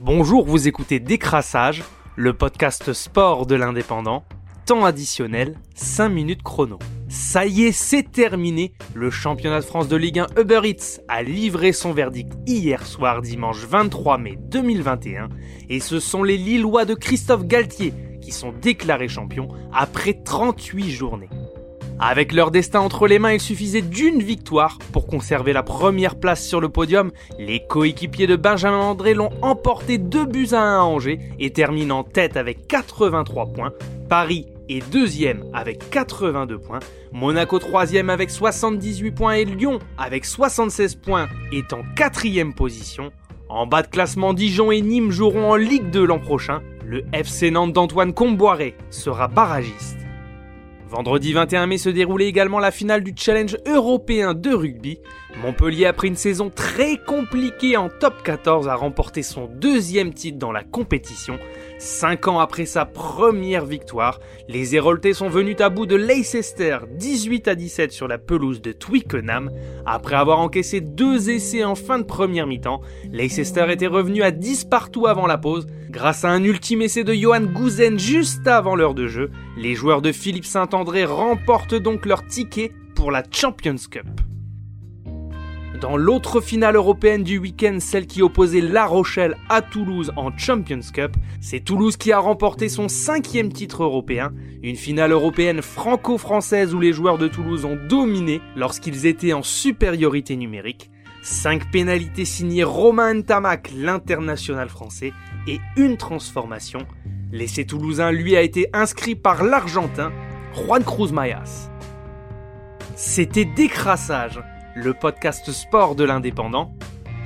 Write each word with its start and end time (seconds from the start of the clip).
Bonjour, 0.00 0.44
vous 0.44 0.68
écoutez 0.68 1.00
Décrassage, 1.00 1.82
le 2.16 2.34
podcast 2.34 2.92
sport 2.92 3.46
de 3.46 3.54
l'indépendant. 3.54 4.24
Temps 4.66 4.84
additionnel, 4.84 5.58
5 5.74 6.10
minutes 6.10 6.42
chrono. 6.42 6.78
Ça 7.08 7.46
y 7.46 7.62
est, 7.62 7.72
c'est 7.72 8.02
terminé. 8.02 8.74
Le 8.92 9.10
championnat 9.10 9.60
de 9.60 9.64
France 9.64 9.88
de 9.88 9.96
Ligue 9.96 10.18
1 10.18 10.26
Uber 10.38 10.60
Eats 10.64 11.00
a 11.08 11.22
livré 11.22 11.72
son 11.72 11.94
verdict 11.94 12.34
hier 12.46 12.86
soir, 12.86 13.22
dimanche 13.22 13.64
23 13.64 14.18
mai 14.18 14.36
2021. 14.38 15.30
Et 15.70 15.80
ce 15.80 15.98
sont 15.98 16.22
les 16.22 16.36
Lillois 16.36 16.84
de 16.84 16.92
Christophe 16.92 17.46
Galtier 17.46 17.94
qui 18.20 18.32
sont 18.32 18.52
déclarés 18.52 19.08
champions 19.08 19.48
après 19.72 20.12
38 20.12 20.90
journées. 20.90 21.30
Avec 21.98 22.32
leur 22.32 22.50
destin 22.50 22.80
entre 22.80 23.06
les 23.06 23.18
mains, 23.18 23.32
il 23.32 23.40
suffisait 23.40 23.80
d'une 23.80 24.22
victoire 24.22 24.78
pour 24.92 25.06
conserver 25.06 25.54
la 25.54 25.62
première 25.62 26.16
place 26.16 26.46
sur 26.46 26.60
le 26.60 26.68
podium. 26.68 27.10
Les 27.38 27.60
coéquipiers 27.66 28.26
de 28.26 28.36
Benjamin 28.36 28.76
André 28.76 29.14
l'ont 29.14 29.30
emporté 29.40 29.96
2 29.96 30.26
buts 30.26 30.48
à 30.52 30.60
1 30.60 30.78
à 30.78 30.82
Angers 30.82 31.20
et 31.38 31.50
terminent 31.50 32.00
en 32.00 32.04
tête 32.04 32.36
avec 32.36 32.68
83 32.68 33.46
points. 33.46 33.72
Paris 34.10 34.46
est 34.68 34.86
deuxième 34.92 35.44
avec 35.54 35.88
82 35.88 36.58
points. 36.58 36.80
Monaco 37.12 37.58
troisième 37.58 38.10
avec 38.10 38.30
78 38.30 39.12
points 39.12 39.34
et 39.34 39.46
Lyon 39.46 39.78
avec 39.96 40.26
76 40.26 40.96
points 40.96 41.28
est 41.50 41.72
en 41.72 41.80
quatrième 41.96 42.52
position. 42.52 43.10
En 43.48 43.66
bas 43.66 43.82
de 43.82 43.88
classement, 43.88 44.34
Dijon 44.34 44.70
et 44.70 44.82
Nîmes 44.82 45.12
joueront 45.12 45.52
en 45.52 45.56
Ligue 45.56 45.88
2 45.90 46.04
l'an 46.04 46.18
prochain. 46.18 46.60
Le 46.84 47.04
FC 47.14 47.50
Nantes 47.50 47.72
d'Antoine 47.72 48.12
Comboiré 48.12 48.76
sera 48.90 49.28
barragiste. 49.28 50.05
Vendredi 50.88 51.32
21 51.32 51.66
mai 51.66 51.78
se 51.78 51.88
déroulait 51.88 52.28
également 52.28 52.60
la 52.60 52.70
finale 52.70 53.02
du 53.02 53.12
Challenge 53.16 53.56
européen 53.66 54.34
de 54.34 54.50
rugby. 54.50 55.00
Montpellier, 55.42 55.86
après 55.86 56.06
une 56.06 56.14
saison 56.14 56.48
très 56.48 56.96
compliquée 56.96 57.76
en 57.76 57.88
top 57.88 58.22
14, 58.22 58.68
a 58.68 58.76
remporté 58.76 59.24
son 59.24 59.46
deuxième 59.46 60.14
titre 60.14 60.38
dans 60.38 60.52
la 60.52 60.62
compétition. 60.62 61.40
Cinq 61.78 62.28
ans 62.28 62.38
après 62.38 62.66
sa 62.66 62.84
première 62.84 63.66
victoire, 63.66 64.20
les 64.48 64.76
Héroltais 64.76 65.12
sont 65.12 65.28
venus 65.28 65.60
à 65.60 65.70
bout 65.70 65.86
de 65.86 65.96
Leicester 65.96 66.78
18 66.96 67.48
à 67.48 67.56
17 67.56 67.90
sur 67.90 68.06
la 68.06 68.18
pelouse 68.18 68.62
de 68.62 68.70
Twickenham. 68.70 69.50
Après 69.86 70.14
avoir 70.14 70.38
encaissé 70.38 70.80
deux 70.80 71.30
essais 71.30 71.64
en 71.64 71.74
fin 71.74 71.98
de 71.98 72.04
première 72.04 72.46
mi-temps, 72.46 72.80
Leicester 73.10 73.66
était 73.70 73.88
revenu 73.88 74.22
à 74.22 74.30
10 74.30 74.66
partout 74.66 75.08
avant 75.08 75.26
la 75.26 75.36
pause. 75.36 75.66
Grâce 75.90 76.24
à 76.24 76.30
un 76.30 76.44
ultime 76.44 76.82
essai 76.82 77.02
de 77.02 77.12
Johan 77.12 77.42
Gouzen 77.42 77.98
juste 77.98 78.46
avant 78.46 78.76
l'heure 78.76 78.94
de 78.94 79.08
jeu, 79.08 79.30
les 79.56 79.74
joueurs 79.74 80.02
de 80.02 80.12
Philippe 80.12 80.44
Saint-André 80.44 81.04
remportent 81.04 81.74
donc 81.74 82.06
leur 82.06 82.26
ticket 82.26 82.72
pour 82.94 83.10
la 83.10 83.22
Champions 83.30 83.76
Cup. 83.90 84.06
Dans 85.80 85.96
l'autre 85.96 86.40
finale 86.40 86.76
européenne 86.76 87.22
du 87.22 87.36
week-end, 87.38 87.78
celle 87.80 88.06
qui 88.06 88.22
opposait 88.22 88.62
La 88.62 88.86
Rochelle 88.86 89.36
à 89.50 89.60
Toulouse 89.60 90.10
en 90.16 90.36
Champions 90.36 90.80
Cup, 90.92 91.16
c'est 91.40 91.60
Toulouse 91.60 91.98
qui 91.98 92.12
a 92.12 92.18
remporté 92.18 92.70
son 92.70 92.88
cinquième 92.88 93.52
titre 93.52 93.82
européen, 93.82 94.32
une 94.62 94.76
finale 94.76 95.12
européenne 95.12 95.60
franco-française 95.60 96.74
où 96.74 96.80
les 96.80 96.94
joueurs 96.94 97.18
de 97.18 97.28
Toulouse 97.28 97.66
ont 97.66 97.78
dominé 97.88 98.40
lorsqu'ils 98.56 99.04
étaient 99.04 99.34
en 99.34 99.42
supériorité 99.42 100.36
numérique. 100.36 100.90
Cinq 101.20 101.70
pénalités 101.70 102.24
signées 102.24 102.64
Romain 102.64 103.12
Ntamak, 103.14 103.70
l'international 103.76 104.68
français, 104.68 105.12
et 105.46 105.60
une 105.76 105.96
transformation. 105.96 106.86
L'essai 107.32 107.64
toulousain 107.64 108.12
lui 108.12 108.36
a 108.36 108.42
été 108.42 108.68
inscrit 108.72 109.16
par 109.16 109.42
l'Argentin 109.42 110.12
Juan 110.54 110.84
Cruz 110.84 111.12
Mayas. 111.12 111.70
C'était 112.94 113.44
Décrassage 113.44 114.40
le 114.76 114.94
podcast 114.94 115.50
sport 115.50 115.96
de 115.96 116.04
l'indépendant. 116.04 116.74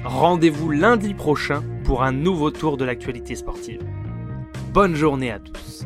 Rendez-vous 0.05 0.71
lundi 0.71 1.15
prochain 1.15 1.62
pour 1.84 2.03
un 2.03 2.12
nouveau 2.12 2.51
tour 2.51 2.77
de 2.77 2.84
l'actualité 2.84 3.34
sportive. 3.34 3.83
Bonne 4.73 4.95
journée 4.95 5.33
à 5.33 5.41
tous. 5.41 5.84